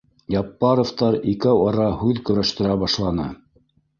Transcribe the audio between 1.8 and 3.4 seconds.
һүҙ көрәштерә башланы